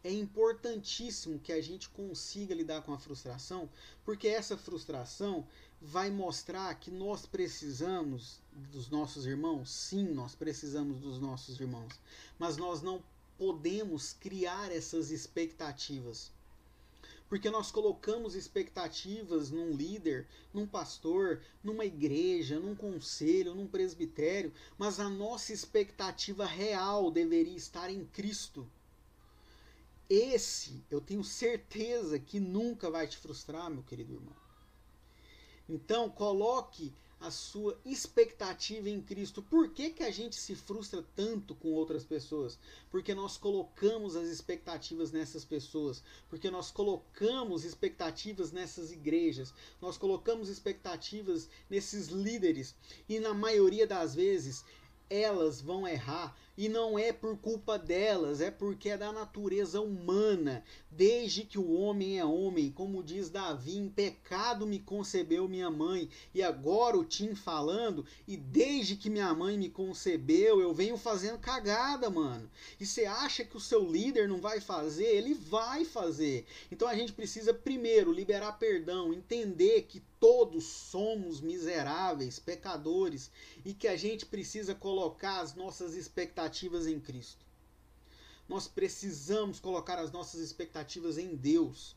É 0.04 0.12
importantíssimo 0.12 1.40
que 1.40 1.54
a 1.54 1.62
gente 1.62 1.88
consiga 1.90 2.54
lidar 2.54 2.82
com 2.82 2.94
a 2.94 3.00
frustração, 3.00 3.70
porque 4.04 4.28
essa 4.28 4.58
frustração 4.58 5.48
vai 5.82 6.12
mostrar 6.12 6.76
que 6.76 6.92
nós 6.92 7.26
precisamos 7.26 8.40
dos 8.52 8.90
nossos 8.90 9.26
irmãos. 9.26 9.72
Sim, 9.72 10.10
nós 10.14 10.36
precisamos 10.36 11.00
dos 11.00 11.20
nossos 11.20 11.58
irmãos, 11.58 11.94
mas 12.38 12.58
nós 12.58 12.82
não 12.82 13.02
podemos 13.38 14.12
criar 14.12 14.72
essas 14.72 15.10
expectativas 15.10 16.32
porque 17.30 17.50
nós 17.50 17.72
colocamos 17.72 18.36
expectativas 18.36 19.50
num 19.50 19.72
líder, 19.72 20.28
num 20.54 20.68
pastor, 20.68 21.42
numa 21.64 21.86
igreja, 21.86 22.60
num 22.60 22.76
conselho, 22.76 23.56
num 23.56 23.68
presbitério, 23.68 24.54
mas 24.78 25.00
a 25.00 25.10
nossa 25.10 25.52
expectativa 25.52 26.46
real 26.46 27.10
deveria 27.10 27.56
estar 27.56 27.90
em 27.90 28.06
Cristo. 28.06 28.70
Esse, 30.10 30.84
eu 30.92 31.02
tenho 31.02 31.24
certeza 31.24 32.20
que 32.20 32.40
nunca 32.40 32.92
vai 32.92 33.08
te 33.08 33.18
frustrar, 33.18 33.70
meu 33.70 33.84
querido 33.84 34.14
irmão. 34.14 34.36
Então, 35.68 36.10
coloque 36.10 36.94
a 37.24 37.32
sua 37.32 37.80
expectativa 37.86 38.90
em 38.90 39.02
Cristo. 39.02 39.42
Por 39.42 39.70
que, 39.70 39.92
que 39.92 40.04
a 40.04 40.12
gente 40.12 40.36
se 40.36 40.56
frustra 40.56 41.02
tanto 41.16 41.56
com 41.56 41.70
outras 41.70 42.04
pessoas? 42.04 42.60
Porque 42.92 43.16
nós 43.16 43.38
colocamos 43.38 44.18
as 44.18 44.28
expectativas 44.28 45.10
nessas 45.10 45.46
pessoas, 45.46 46.04
porque 46.30 46.52
nós 46.52 46.70
colocamos 46.70 47.64
expectativas 47.64 48.52
nessas 48.52 48.92
igrejas, 48.92 49.54
nós 49.82 49.98
colocamos 49.98 50.50
expectativas 50.50 51.48
nesses 51.70 52.08
líderes, 52.10 52.76
e 53.08 53.18
na 53.20 53.34
maioria 53.34 53.88
das 53.88 54.14
vezes 54.14 54.66
elas 55.10 55.62
vão 55.62 55.88
errar 55.88 56.36
e 56.56 56.70
não 56.70 56.98
é 57.00 57.12
por 57.12 57.36
culpa 57.38 57.80
delas, 57.80 58.40
é 58.40 58.52
porque 58.52 58.90
é 58.90 58.98
da 58.98 59.12
natureza 59.12 59.82
humana. 59.82 60.64
Desde 60.92 61.44
que 61.44 61.58
o 61.58 61.74
homem 61.74 62.20
é 62.20 62.26
homem, 62.26 62.72
como 62.72 63.02
diz 63.02 63.30
Davi, 63.30 63.78
em 63.78 63.90
pecado 63.90 64.68
me 64.68 64.80
concebeu 64.80 65.48
minha 65.48 65.72
mãe. 65.72 66.08
E 66.34 66.44
agora 66.44 66.98
o 66.98 67.04
Tim 67.04 67.34
falando, 67.34 68.06
e 68.28 68.38
desde 68.38 68.96
que 68.96 69.10
minha 69.10 69.34
mãe 69.34 69.58
me 69.58 69.70
concebeu, 69.70 70.62
eu 70.62 70.74
venho 70.74 70.96
fazendo 70.96 71.40
cagada, 71.40 72.10
mano. 72.10 72.50
E 72.80 72.86
você 72.86 73.06
acha 73.06 73.44
que 73.44 73.58
o 73.58 73.60
seu 73.60 73.90
líder 73.90 74.28
não 74.28 74.40
vai 74.40 74.62
fazer? 74.62 75.06
Ele 75.06 75.34
vai 75.34 75.84
fazer. 75.84 76.46
Então 76.72 76.88
a 76.88 76.96
gente 76.96 77.14
precisa 77.14 77.54
primeiro 77.54 78.12
liberar 78.12 78.54
perdão, 78.54 79.12
entender 79.12 79.84
que 79.84 80.04
todos 80.20 80.64
somos 80.64 81.42
miseráveis, 81.42 82.40
pecadores, 82.40 83.30
e 83.66 83.74
que 83.74 83.88
a 83.88 83.98
gente 83.98 84.26
precisa 84.26 84.74
colocar 84.74 85.42
as 85.42 85.54
nossas 85.54 85.96
expectativas 85.96 86.43
em 86.88 87.00
Cristo. 87.00 87.46
Nós 88.48 88.68
precisamos 88.68 89.60
colocar 89.60 89.98
as 89.98 90.12
nossas 90.12 90.42
expectativas 90.42 91.18
em 91.18 91.36
Deus. 91.36 91.96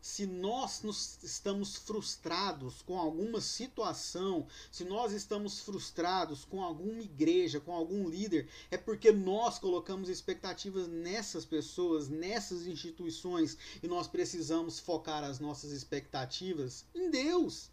Se 0.00 0.24
nós 0.24 0.82
nos 0.82 1.18
estamos 1.24 1.74
frustrados 1.74 2.80
com 2.82 2.98
alguma 2.98 3.40
situação, 3.40 4.46
se 4.70 4.84
nós 4.84 5.12
estamos 5.12 5.60
frustrados 5.60 6.44
com 6.44 6.62
alguma 6.62 7.02
igreja, 7.02 7.58
com 7.58 7.72
algum 7.72 8.08
líder, 8.08 8.48
é 8.70 8.76
porque 8.76 9.10
nós 9.10 9.58
colocamos 9.58 10.08
expectativas 10.08 10.86
nessas 10.86 11.44
pessoas, 11.44 12.08
nessas 12.08 12.66
instituições, 12.66 13.56
e 13.82 13.88
nós 13.88 14.06
precisamos 14.06 14.78
focar 14.78 15.24
as 15.24 15.40
nossas 15.40 15.72
expectativas 15.72 16.84
em 16.94 17.10
Deus. 17.10 17.70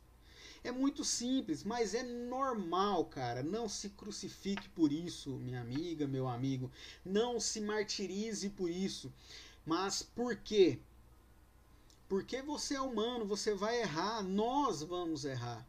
É 0.63 0.71
muito 0.71 1.03
simples, 1.03 1.61
mas 1.61 1.93
é 1.93 2.03
normal, 2.03 3.05
cara. 3.05 3.43
Não 3.43 3.67
se 3.67 3.89
crucifique 3.89 4.69
por 4.69 4.93
isso, 4.93 5.31
minha 5.31 5.59
amiga, 5.59 6.07
meu 6.07 6.25
amigo. 6.25 6.71
Não 7.03 7.37
se 7.37 7.59
martirize 7.59 8.49
por 8.49 8.69
isso. 8.69 9.11
Mas 9.65 10.01
por 10.01 10.37
quê? 10.37 10.79
Porque 12.07 12.41
você 12.41 12.75
é 12.75 12.81
humano, 12.81 13.25
você 13.25 13.53
vai 13.53 13.81
errar, 13.81 14.23
nós 14.23 14.81
vamos 14.81 15.25
errar. 15.25 15.67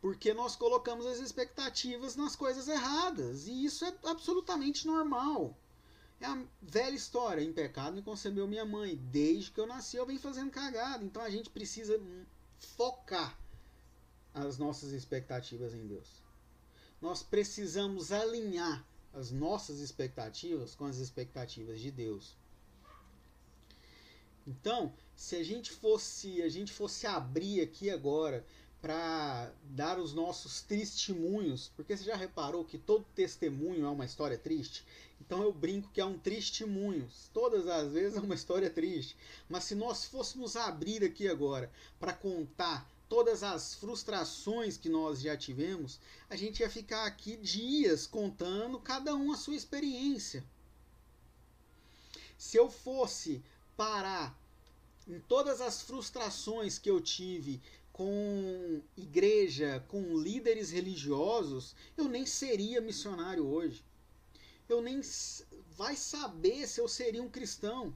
Porque 0.00 0.34
nós 0.34 0.56
colocamos 0.56 1.06
as 1.06 1.20
expectativas 1.20 2.16
nas 2.16 2.34
coisas 2.34 2.66
erradas. 2.66 3.46
E 3.46 3.64
isso 3.64 3.84
é 3.84 3.94
absolutamente 4.06 4.88
normal. 4.88 5.56
É 6.20 6.26
a 6.26 6.42
velha 6.60 6.96
história. 6.96 7.42
Em 7.42 7.52
pecado 7.52 7.94
me 7.94 8.02
concebeu 8.02 8.48
minha 8.48 8.64
mãe. 8.64 8.96
Desde 8.96 9.52
que 9.52 9.60
eu 9.60 9.66
nasci 9.68 9.96
eu 9.96 10.06
venho 10.06 10.18
fazendo 10.18 10.50
cagada. 10.50 11.04
Então 11.04 11.22
a 11.22 11.30
gente 11.30 11.48
precisa 11.48 12.00
focar 12.58 13.41
as 14.34 14.58
nossas 14.58 14.92
expectativas 14.92 15.74
em 15.74 15.86
Deus. 15.86 16.22
Nós 17.00 17.22
precisamos 17.22 18.12
alinhar 18.12 18.86
as 19.12 19.30
nossas 19.30 19.80
expectativas 19.80 20.74
com 20.74 20.84
as 20.84 20.96
expectativas 20.96 21.80
de 21.80 21.90
Deus. 21.90 22.34
Então, 24.46 24.92
se 25.14 25.36
a 25.36 25.42
gente 25.42 25.70
fosse, 25.70 26.42
a 26.42 26.48
gente 26.48 26.72
fosse 26.72 27.06
abrir 27.06 27.60
aqui 27.60 27.90
agora 27.90 28.44
para 28.80 29.52
dar 29.62 30.00
os 30.00 30.12
nossos 30.12 30.60
testemunhos, 30.60 31.70
porque 31.76 31.96
você 31.96 32.02
já 32.02 32.16
reparou 32.16 32.64
que 32.64 32.76
todo 32.76 33.06
testemunho 33.14 33.84
é 33.84 33.88
uma 33.88 34.04
história 34.04 34.36
triste? 34.36 34.84
Então 35.20 35.40
eu 35.40 35.52
brinco 35.52 35.88
que 35.92 36.00
é 36.00 36.04
um 36.04 36.18
testemunho. 36.18 37.08
Todas 37.32 37.68
as 37.68 37.92
vezes 37.92 38.18
é 38.18 38.20
uma 38.20 38.34
história 38.34 38.68
triste. 38.68 39.16
Mas 39.48 39.64
se 39.64 39.76
nós 39.76 40.04
fôssemos 40.06 40.56
abrir 40.56 41.04
aqui 41.04 41.28
agora 41.28 41.70
para 42.00 42.12
contar 42.12 42.90
todas 43.12 43.42
as 43.42 43.74
frustrações 43.74 44.78
que 44.78 44.88
nós 44.88 45.20
já 45.20 45.36
tivemos, 45.36 46.00
a 46.30 46.34
gente 46.34 46.60
ia 46.60 46.70
ficar 46.70 47.04
aqui 47.04 47.36
dias 47.36 48.06
contando 48.06 48.80
cada 48.80 49.14
um 49.14 49.30
a 49.30 49.36
sua 49.36 49.54
experiência. 49.54 50.42
Se 52.38 52.56
eu 52.56 52.70
fosse 52.70 53.44
parar 53.76 54.34
em 55.06 55.20
todas 55.20 55.60
as 55.60 55.82
frustrações 55.82 56.78
que 56.78 56.90
eu 56.90 57.02
tive 57.02 57.60
com 57.92 58.80
igreja, 58.96 59.84
com 59.88 60.16
líderes 60.16 60.70
religiosos, 60.70 61.76
eu 61.98 62.08
nem 62.08 62.24
seria 62.24 62.80
missionário 62.80 63.46
hoje. 63.46 63.84
Eu 64.66 64.80
nem 64.80 65.02
vai 65.76 65.96
saber 65.96 66.66
se 66.66 66.80
eu 66.80 66.88
seria 66.88 67.22
um 67.22 67.28
cristão 67.28 67.94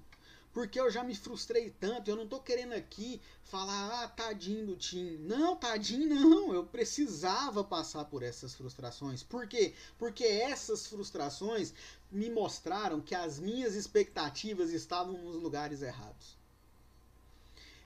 porque 0.56 0.80
eu 0.80 0.90
já 0.90 1.04
me 1.04 1.14
frustrei 1.14 1.68
tanto. 1.68 2.10
Eu 2.10 2.16
não 2.16 2.26
tô 2.26 2.40
querendo 2.40 2.72
aqui 2.72 3.20
falar, 3.44 4.02
ah, 4.02 4.08
tadinho 4.08 4.64
do 4.64 4.74
Tim. 4.74 5.18
Não, 5.18 5.54
tadinho 5.54 6.08
não. 6.08 6.54
Eu 6.54 6.64
precisava 6.64 7.62
passar 7.62 8.06
por 8.06 8.22
essas 8.22 8.54
frustrações. 8.54 9.22
Por 9.22 9.46
quê? 9.46 9.74
Porque 9.98 10.24
essas 10.24 10.86
frustrações 10.86 11.74
me 12.10 12.30
mostraram 12.30 13.02
que 13.02 13.14
as 13.14 13.38
minhas 13.38 13.74
expectativas 13.74 14.70
estavam 14.70 15.12
nos 15.22 15.36
lugares 15.42 15.82
errados. 15.82 16.38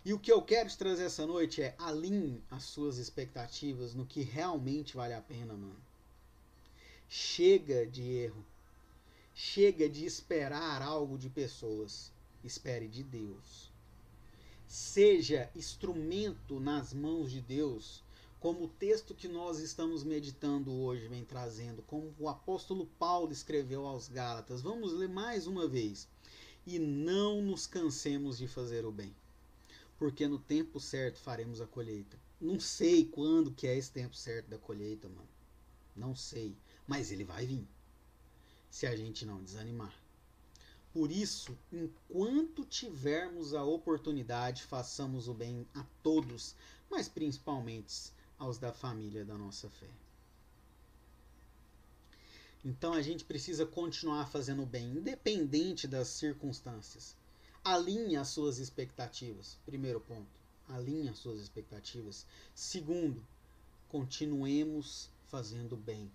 E 0.04 0.14
o 0.14 0.18
que 0.20 0.30
eu 0.30 0.40
quero 0.40 0.68
te 0.68 0.78
trazer 0.78 1.06
essa 1.06 1.26
noite 1.26 1.60
é 1.60 1.74
alinhe 1.76 2.40
as 2.48 2.62
suas 2.62 2.98
expectativas 2.98 3.94
no 3.94 4.06
que 4.06 4.22
realmente 4.22 4.94
vale 4.94 5.14
a 5.14 5.20
pena, 5.20 5.54
mano. 5.54 5.82
Chega 7.08 7.84
de 7.84 8.04
erro. 8.12 8.46
Chega 9.34 9.88
de 9.88 10.04
esperar 10.04 10.82
algo 10.82 11.18
de 11.18 11.28
pessoas 11.28 12.12
espere 12.44 12.88
de 12.88 13.02
Deus. 13.02 13.70
seja 14.66 15.50
instrumento 15.56 16.60
nas 16.60 16.92
mãos 16.94 17.32
de 17.32 17.40
Deus, 17.40 18.04
como 18.38 18.64
o 18.64 18.68
texto 18.68 19.14
que 19.14 19.26
nós 19.26 19.58
estamos 19.58 20.04
meditando 20.04 20.72
hoje 20.72 21.08
vem 21.08 21.24
trazendo, 21.24 21.82
como 21.82 22.14
o 22.18 22.28
apóstolo 22.28 22.86
Paulo 22.98 23.32
escreveu 23.32 23.84
aos 23.84 24.08
Gálatas. 24.08 24.62
Vamos 24.62 24.92
ler 24.92 25.08
mais 25.08 25.46
uma 25.46 25.66
vez. 25.66 26.08
E 26.64 26.78
não 26.78 27.42
nos 27.42 27.66
cansemos 27.66 28.38
de 28.38 28.46
fazer 28.46 28.86
o 28.86 28.92
bem, 28.92 29.14
porque 29.98 30.28
no 30.28 30.38
tempo 30.38 30.78
certo 30.78 31.18
faremos 31.18 31.60
a 31.60 31.66
colheita. 31.66 32.16
Não 32.40 32.60
sei 32.60 33.04
quando 33.04 33.50
que 33.50 33.66
é 33.66 33.76
esse 33.76 33.90
tempo 33.90 34.14
certo 34.14 34.48
da 34.48 34.58
colheita, 34.58 35.08
mano. 35.08 35.28
Não 35.96 36.14
sei, 36.14 36.56
mas 36.86 37.10
ele 37.10 37.24
vai 37.24 37.44
vir. 37.44 37.66
Se 38.70 38.86
a 38.86 38.94
gente 38.94 39.26
não 39.26 39.42
desanimar. 39.42 39.99
Por 40.92 41.12
isso, 41.12 41.56
enquanto 41.72 42.64
tivermos 42.64 43.54
a 43.54 43.62
oportunidade, 43.62 44.64
façamos 44.64 45.28
o 45.28 45.34
bem 45.34 45.66
a 45.74 45.84
todos, 46.02 46.54
mas 46.90 47.08
principalmente 47.08 48.12
aos 48.38 48.58
da 48.58 48.72
família 48.72 49.24
da 49.24 49.38
nossa 49.38 49.70
fé. 49.70 49.90
Então 52.64 52.92
a 52.92 53.00
gente 53.00 53.24
precisa 53.24 53.64
continuar 53.64 54.26
fazendo 54.26 54.62
o 54.64 54.66
bem, 54.66 54.90
independente 54.90 55.86
das 55.86 56.08
circunstâncias. 56.08 57.14
Alinhe 57.64 58.16
as 58.16 58.28
suas 58.28 58.58
expectativas. 58.58 59.56
Primeiro 59.64 60.00
ponto. 60.00 60.40
Alinhe 60.68 61.08
as 61.08 61.18
suas 61.18 61.40
expectativas. 61.40 62.26
Segundo, 62.54 63.24
continuemos 63.88 65.08
fazendo 65.28 65.76
bem, 65.76 66.10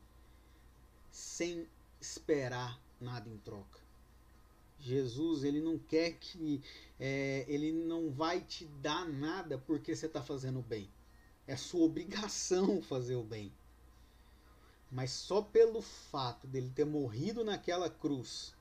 sem 1.12 1.67
esperar 2.00 2.79
nada 3.00 3.29
em 3.29 3.38
troca. 3.38 3.85
Jesus, 4.79 5.44
ele 5.44 5.62
não 5.62 5.77
quer 5.77 6.13
que. 6.13 6.62
É, 7.00 7.46
ele 7.48 7.72
não 7.72 8.12
vai 8.12 8.41
te 8.41 8.65
dar 8.65 9.08
nada 9.08 9.58
porque 9.58 9.96
você 9.96 10.05
está 10.05 10.22
fazendo 10.22 10.62
bem. 10.62 10.89
É 11.48 11.55
sua 11.55 11.86
obrigação 11.86 12.82
fazer 12.84 13.15
o 13.15 13.24
bem. 13.24 13.51
Mas 14.91 15.12
só 15.12 15.41
pelo 15.41 15.82
fato 15.82 16.48
dele 16.48 16.72
ter 16.74 16.86
morrido 16.86 17.44
naquela 17.44 17.89
cruz, 17.89 18.53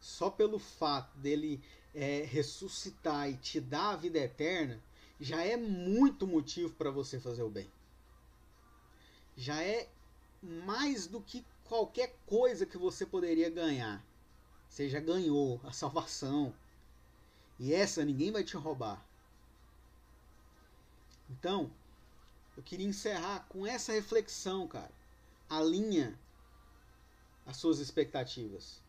só 0.00 0.30
pelo 0.30 0.58
fato 0.58 1.16
dele 1.18 1.62
é, 1.94 2.22
ressuscitar 2.22 3.30
e 3.30 3.36
te 3.36 3.60
dar 3.60 3.90
a 3.90 3.96
vida 3.96 4.18
eterna, 4.18 4.82
já 5.20 5.44
é 5.44 5.56
muito 5.56 6.26
motivo 6.26 6.72
para 6.72 6.90
você 6.90 7.20
fazer 7.20 7.42
o 7.42 7.50
bem. 7.50 7.70
Já 9.36 9.62
é 9.62 9.88
mais 10.42 11.06
do 11.06 11.20
que 11.20 11.44
qualquer 11.64 12.16
coisa 12.26 12.66
que 12.66 12.76
você 12.76 13.06
poderia 13.06 13.48
ganhar. 13.48 14.04
Você 14.72 14.88
já 14.88 15.00
ganhou 15.00 15.60
a 15.64 15.70
salvação. 15.70 16.50
E 17.58 17.74
essa 17.74 18.02
ninguém 18.06 18.32
vai 18.32 18.42
te 18.42 18.56
roubar. 18.56 19.04
Então, 21.28 21.70
eu 22.56 22.62
queria 22.62 22.86
encerrar 22.86 23.44
com 23.50 23.66
essa 23.66 23.92
reflexão, 23.92 24.66
cara. 24.66 24.90
Alinha 25.46 26.18
as 27.44 27.58
suas 27.58 27.80
expectativas. 27.80 28.80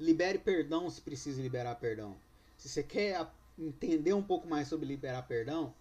Libere 0.00 0.38
perdão 0.38 0.88
se 0.88 1.02
precisa 1.02 1.42
liberar 1.42 1.74
perdão. 1.74 2.16
Se 2.56 2.66
você 2.66 2.82
quer 2.82 3.30
entender 3.58 4.14
um 4.14 4.22
pouco 4.22 4.48
mais 4.48 4.68
sobre 4.68 4.86
liberar 4.86 5.24
perdão, 5.24 5.74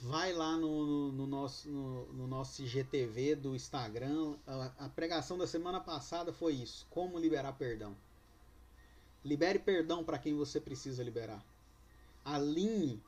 vai 0.00 0.32
lá 0.32 0.56
no, 0.56 0.86
no, 0.86 1.12
no 1.12 1.26
nosso, 1.26 1.68
no, 1.68 2.12
no, 2.12 2.28
nosso 2.28 2.62
IGTV 2.62 3.34
do 3.34 3.56
Instagram. 3.56 4.36
A, 4.46 4.84
a 4.84 4.88
pregação 4.88 5.36
da 5.36 5.48
semana 5.48 5.80
passada 5.80 6.32
foi 6.32 6.52
isso: 6.54 6.86
como 6.88 7.18
liberar 7.18 7.52
perdão. 7.54 7.96
Libere 9.26 9.58
perdão 9.58 10.04
para 10.04 10.20
quem 10.20 10.34
você 10.34 10.60
precisa 10.60 11.02
liberar. 11.02 11.44
Alinhe 12.24 13.02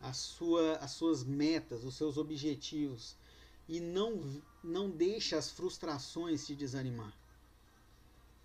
a 0.00 0.12
sua, 0.12 0.76
as 0.78 0.90
suas 0.90 1.22
metas, 1.22 1.84
os 1.84 1.94
seus 1.94 2.16
objetivos 2.16 3.14
e 3.68 3.78
não, 3.78 4.42
não 4.64 4.90
deixe 4.90 5.36
as 5.36 5.48
frustrações 5.48 6.44
te 6.44 6.56
desanimar. 6.56 7.16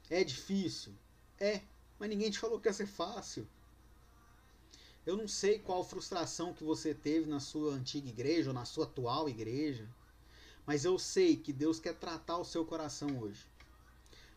É 0.07 0.23
difícil? 0.23 0.93
É, 1.39 1.63
mas 1.97 2.09
ninguém 2.09 2.29
te 2.29 2.37
falou 2.37 2.59
que 2.59 2.69
ia 2.69 2.73
ser 2.73 2.85
fácil. 2.85 3.47
Eu 5.03 5.17
não 5.17 5.27
sei 5.27 5.57
qual 5.57 5.83
frustração 5.83 6.53
que 6.53 6.63
você 6.63 6.93
teve 6.93 7.27
na 7.27 7.39
sua 7.39 7.73
antiga 7.73 8.07
igreja 8.07 8.51
ou 8.51 8.53
na 8.53 8.65
sua 8.65 8.85
atual 8.85 9.27
igreja, 9.27 9.89
mas 10.63 10.85
eu 10.85 10.99
sei 10.99 11.35
que 11.35 11.51
Deus 11.51 11.79
quer 11.79 11.95
tratar 11.95 12.37
o 12.37 12.45
seu 12.45 12.63
coração 12.63 13.19
hoje. 13.19 13.47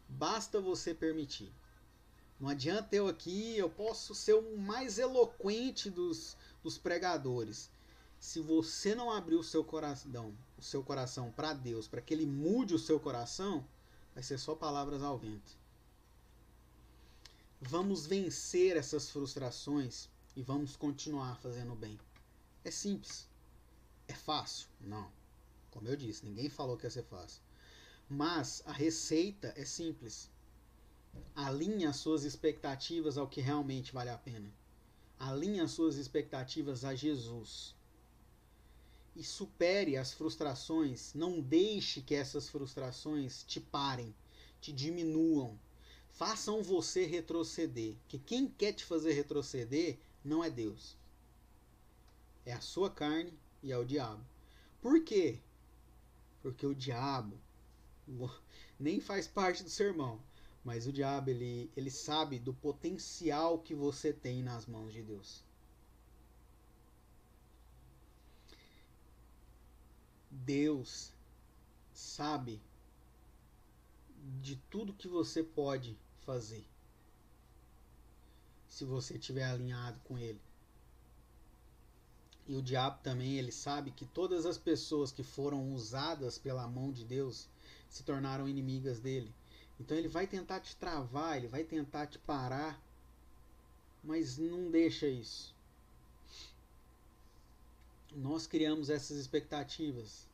Basta 0.08 0.58
você 0.58 0.94
permitir. 0.94 1.52
Não 2.38 2.48
adianta 2.48 2.94
eu 2.94 3.08
aqui, 3.08 3.56
eu 3.56 3.68
posso 3.68 4.14
ser 4.14 4.34
o 4.34 4.56
mais 4.56 4.98
eloquente 4.98 5.90
dos, 5.90 6.36
dos 6.62 6.78
pregadores. 6.78 7.70
Se 8.20 8.40
você 8.40 8.94
não 8.94 9.10
abrir 9.10 9.36
o 9.36 9.42
seu 9.42 9.64
coração, 9.64 10.34
o 10.56 10.62
seu 10.62 10.82
coração 10.82 11.32
para 11.32 11.52
Deus, 11.52 11.88
para 11.88 12.00
que 12.00 12.14
ele 12.14 12.26
mude 12.26 12.74
o 12.74 12.78
seu 12.78 13.00
coração, 13.00 13.66
vai 14.14 14.22
ser 14.22 14.38
só 14.38 14.54
palavras 14.54 15.02
ao 15.02 15.18
vento. 15.18 15.56
Vamos 17.60 18.06
vencer 18.06 18.76
essas 18.76 19.10
frustrações 19.10 20.08
e 20.36 20.42
vamos 20.42 20.76
continuar 20.76 21.36
fazendo 21.38 21.74
bem. 21.74 21.98
É 22.64 22.70
simples. 22.70 23.28
É 24.06 24.14
fácil? 24.14 24.68
Não. 24.80 25.10
Como 25.70 25.88
eu 25.88 25.96
disse, 25.96 26.24
ninguém 26.24 26.48
falou 26.48 26.76
que 26.76 26.86
ia 26.86 26.90
ser 26.90 27.02
fácil. 27.02 27.42
Mas 28.08 28.62
a 28.64 28.72
receita 28.72 29.52
é 29.56 29.64
simples. 29.64 30.30
Alinhe 31.34 31.86
as 31.86 31.96
suas 31.96 32.24
expectativas 32.24 33.16
ao 33.16 33.28
que 33.28 33.40
realmente 33.40 33.92
vale 33.92 34.10
a 34.10 34.18
pena. 34.18 34.52
Alinhe 35.18 35.60
as 35.60 35.70
suas 35.70 35.96
expectativas 35.96 36.84
a 36.84 36.94
Jesus. 36.94 37.74
E 39.14 39.22
supere 39.22 39.96
as 39.96 40.12
frustrações. 40.12 41.14
Não 41.14 41.40
deixe 41.40 42.00
que 42.00 42.14
essas 42.14 42.48
frustrações 42.48 43.44
te 43.44 43.60
parem, 43.60 44.14
te 44.60 44.72
diminuam. 44.72 45.58
Façam 46.10 46.62
você 46.62 47.06
retroceder. 47.06 47.96
Que 48.08 48.18
quem 48.18 48.48
quer 48.48 48.72
te 48.72 48.84
fazer 48.84 49.12
retroceder 49.12 49.98
não 50.24 50.42
é 50.42 50.50
Deus. 50.50 50.96
É 52.44 52.52
a 52.52 52.60
sua 52.60 52.90
carne 52.90 53.32
e 53.62 53.72
é 53.72 53.78
o 53.78 53.84
diabo. 53.84 54.24
Por 54.80 55.02
quê? 55.04 55.38
Porque 56.40 56.66
o 56.66 56.74
diabo 56.74 57.38
nem 58.78 59.00
faz 59.00 59.26
parte 59.26 59.62
do 59.62 59.70
sermão. 59.70 60.20
Mas 60.64 60.86
o 60.86 60.92
diabo, 60.92 61.30
ele, 61.30 61.70
ele 61.76 61.90
sabe 61.90 62.38
do 62.38 62.52
potencial 62.52 63.58
que 63.58 63.74
você 63.74 64.12
tem 64.12 64.42
nas 64.42 64.66
mãos 64.66 64.92
de 64.92 65.02
Deus. 65.02 65.42
Deus 70.30 71.12
sabe 71.92 72.60
de 74.40 74.56
tudo 74.70 74.92
que 74.92 75.08
você 75.08 75.42
pode 75.42 75.96
fazer. 76.24 76.64
Se 78.68 78.84
você 78.84 79.16
estiver 79.16 79.44
alinhado 79.44 79.98
com 80.04 80.18
ele. 80.18 80.40
E 82.46 82.56
o 82.56 82.62
diabo 82.62 82.98
também, 83.02 83.36
ele 83.36 83.52
sabe 83.52 83.90
que 83.90 84.06
todas 84.06 84.46
as 84.46 84.56
pessoas 84.56 85.12
que 85.12 85.22
foram 85.22 85.74
usadas 85.74 86.38
pela 86.38 86.66
mão 86.66 86.90
de 86.90 87.04
Deus 87.04 87.46
se 87.90 88.02
tornaram 88.02 88.48
inimigas 88.48 89.00
dele. 89.00 89.34
Então 89.80 89.96
ele 89.96 90.08
vai 90.08 90.26
tentar 90.26 90.60
te 90.60 90.74
travar, 90.76 91.36
ele 91.36 91.48
vai 91.48 91.62
tentar 91.62 92.06
te 92.06 92.18
parar, 92.18 92.80
mas 94.02 94.36
não 94.36 94.70
deixa 94.70 95.06
isso. 95.06 95.54
Nós 98.14 98.46
criamos 98.46 98.90
essas 98.90 99.16
expectativas. 99.16 100.26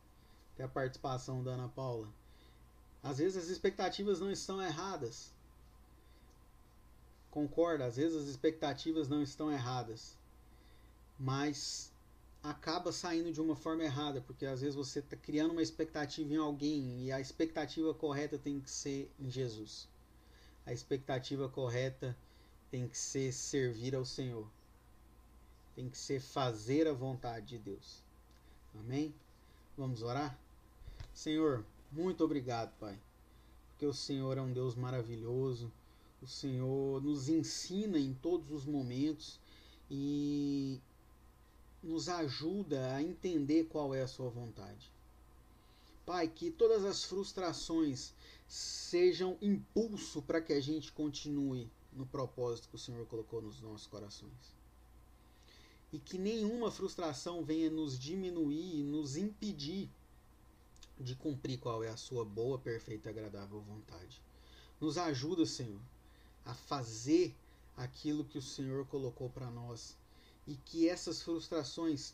Até 0.53 0.63
a 0.63 0.67
participação 0.67 1.43
da 1.43 1.51
Ana 1.51 1.67
Paula. 1.67 2.07
Às 3.03 3.17
vezes 3.17 3.37
as 3.37 3.49
expectativas 3.49 4.19
não 4.19 4.31
estão 4.31 4.61
erradas. 4.61 5.31
Concorda, 7.29 7.85
às 7.85 7.97
vezes 7.97 8.17
as 8.17 8.27
expectativas 8.27 9.09
não 9.09 9.21
estão 9.21 9.51
erradas. 9.51 10.17
Mas 11.19 11.91
acaba 12.49 12.91
saindo 12.91 13.31
de 13.31 13.41
uma 13.41 13.55
forma 13.55 13.83
errada, 13.83 14.21
porque 14.21 14.45
às 14.45 14.61
vezes 14.61 14.75
você 14.75 14.99
está 14.99 15.17
criando 15.17 15.51
uma 15.51 15.63
expectativa 15.63 16.31
em 16.31 16.37
alguém 16.37 17.03
e 17.03 17.11
a 17.11 17.19
expectativa 17.19 17.93
correta 17.93 18.37
tem 18.37 18.59
que 18.59 18.69
ser 18.69 19.11
em 19.19 19.29
Jesus. 19.31 19.87
A 20.65 20.71
expectativa 20.71 21.49
correta 21.49 22.15
tem 22.69 22.87
que 22.87 22.97
ser 22.97 23.31
servir 23.33 23.95
ao 23.95 24.05
Senhor. 24.05 24.47
Tem 25.75 25.89
que 25.89 25.97
ser 25.97 26.19
fazer 26.21 26.87
a 26.87 26.93
vontade 26.93 27.47
de 27.47 27.57
Deus. 27.57 28.03
Amém? 28.79 29.13
Vamos 29.75 30.03
orar? 30.03 30.37
Senhor, 31.13 31.65
muito 31.91 32.23
obrigado, 32.23 32.71
Pai. 32.79 32.97
Porque 33.69 33.85
o 33.85 33.93
Senhor 33.93 34.37
é 34.37 34.41
um 34.41 34.53
Deus 34.53 34.75
maravilhoso. 34.75 35.71
O 36.21 36.27
Senhor 36.27 37.01
nos 37.01 37.27
ensina 37.27 37.97
em 37.97 38.13
todos 38.13 38.51
os 38.51 38.65
momentos 38.65 39.39
e 39.89 40.79
nos 41.85 42.09
ajuda 42.09 42.95
a 42.95 43.01
entender 43.01 43.65
qual 43.65 43.93
é 43.93 44.01
a 44.01 44.07
Sua 44.07 44.29
vontade. 44.29 44.91
Pai, 46.05 46.27
que 46.27 46.51
todas 46.51 46.83
as 46.83 47.03
frustrações 47.03 48.13
sejam 48.47 49.37
impulso 49.41 50.21
para 50.21 50.41
que 50.41 50.53
a 50.53 50.61
gente 50.61 50.91
continue 50.91 51.69
no 51.93 52.05
propósito 52.05 52.67
que 52.69 52.75
o 52.75 52.79
Senhor 52.79 53.05
colocou 53.07 53.41
nos 53.41 53.61
nossos 53.61 53.87
corações. 53.87 54.55
e 55.93 55.99
que 55.99 56.17
nenhuma 56.17 56.69
frustração 56.69 57.41
venha 57.41 57.69
nos 57.69 57.97
diminuir 57.97 58.79
e 58.79 58.83
nos 58.83 59.15
impedir 59.15 59.89
de 60.99 61.15
cumprir 61.15 61.57
qual 61.57 61.85
é 61.85 61.89
a 61.89 61.95
sua 61.95 62.25
boa, 62.25 62.57
perfeita 62.59 63.07
e 63.07 63.11
agradável 63.11 63.61
vontade. 63.61 64.21
Nos 64.81 64.97
ajuda, 64.97 65.45
Senhor, 65.45 65.79
a 66.43 66.53
fazer 66.53 67.33
aquilo 67.77 68.25
que 68.25 68.37
o 68.37 68.41
Senhor 68.41 68.85
colocou 68.87 69.29
para 69.29 69.49
nós 69.49 69.95
e 70.47 70.55
que 70.55 70.87
essas 70.87 71.21
frustrações 71.21 72.13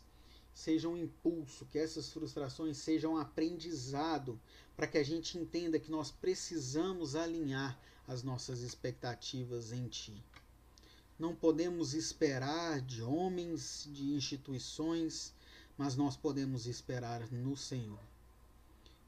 sejam 0.54 0.96
impulso, 0.96 1.66
que 1.66 1.78
essas 1.78 2.12
frustrações 2.12 2.76
sejam 2.76 3.16
aprendizado 3.16 4.38
para 4.76 4.86
que 4.86 4.98
a 4.98 5.02
gente 5.02 5.38
entenda 5.38 5.78
que 5.78 5.90
nós 5.90 6.10
precisamos 6.10 7.14
alinhar 7.14 7.78
as 8.06 8.22
nossas 8.22 8.60
expectativas 8.60 9.72
em 9.72 9.86
Ti. 9.88 10.22
Não 11.18 11.34
podemos 11.34 11.94
esperar 11.94 12.80
de 12.80 13.02
homens, 13.02 13.88
de 13.92 14.12
instituições, 14.12 15.32
mas 15.76 15.94
nós 15.94 16.16
podemos 16.16 16.66
esperar 16.66 17.30
no 17.30 17.56
Senhor. 17.56 18.00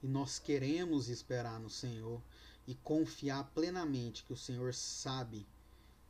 E 0.02 0.06
nós 0.06 0.38
queremos 0.38 1.08
esperar 1.08 1.58
no 1.58 1.70
Senhor 1.70 2.22
e 2.66 2.74
confiar 2.76 3.50
plenamente 3.54 4.22
que 4.24 4.32
o 4.32 4.36
Senhor 4.36 4.72
sabe 4.74 5.46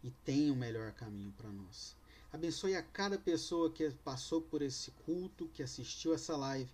e 0.02 0.10
tem 0.24 0.50
o 0.50 0.56
melhor 0.56 0.92
caminho 0.92 1.32
para 1.32 1.50
nós. 1.50 1.96
Abençoe 2.34 2.74
a 2.74 2.82
cada 2.82 3.16
pessoa 3.16 3.70
que 3.70 3.88
passou 4.02 4.40
por 4.42 4.60
esse 4.60 4.90
culto, 5.06 5.48
que 5.54 5.62
assistiu 5.62 6.12
essa 6.12 6.36
live. 6.36 6.68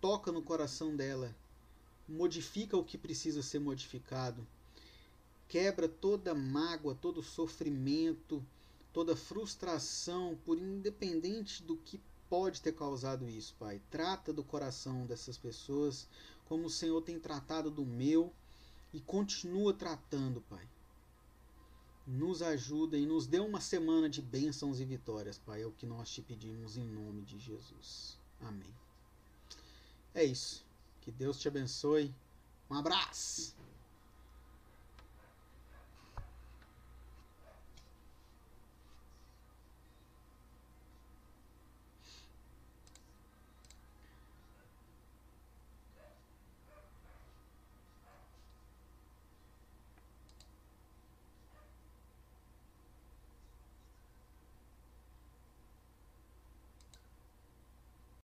Toca 0.00 0.30
no 0.30 0.40
coração 0.40 0.94
dela. 0.94 1.34
Modifica 2.08 2.76
o 2.76 2.84
que 2.84 2.96
precisa 2.96 3.42
ser 3.42 3.58
modificado. 3.58 4.46
Quebra 5.48 5.88
toda 5.88 6.32
mágoa, 6.32 6.94
todo 6.94 7.24
sofrimento, 7.24 8.40
toda 8.92 9.16
frustração, 9.16 10.38
por 10.44 10.56
independente 10.56 11.60
do 11.60 11.76
que 11.76 12.00
pode 12.30 12.60
ter 12.60 12.72
causado 12.72 13.28
isso, 13.28 13.56
Pai. 13.58 13.82
Trata 13.90 14.32
do 14.32 14.44
coração 14.44 15.06
dessas 15.06 15.36
pessoas 15.36 16.06
como 16.44 16.66
o 16.66 16.70
Senhor 16.70 17.02
tem 17.02 17.18
tratado 17.18 17.68
do 17.68 17.84
meu 17.84 18.32
e 18.94 19.00
continua 19.00 19.74
tratando, 19.74 20.40
Pai 20.42 20.68
nos 22.08 22.40
ajuda 22.40 22.96
e 22.96 23.04
nos 23.04 23.26
dê 23.26 23.38
uma 23.38 23.60
semana 23.60 24.08
de 24.08 24.22
bênçãos 24.22 24.80
e 24.80 24.84
vitórias, 24.84 25.38
Pai. 25.38 25.62
É 25.62 25.66
o 25.66 25.72
que 25.72 25.86
nós 25.86 26.08
te 26.08 26.22
pedimos 26.22 26.78
em 26.78 26.84
nome 26.84 27.22
de 27.22 27.38
Jesus. 27.38 28.18
Amém. 28.40 28.74
É 30.14 30.24
isso. 30.24 30.64
Que 31.02 31.10
Deus 31.10 31.38
te 31.38 31.48
abençoe. 31.48 32.14
Um 32.70 32.74
abraço! 32.74 33.54